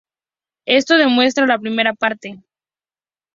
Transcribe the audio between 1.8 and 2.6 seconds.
parte.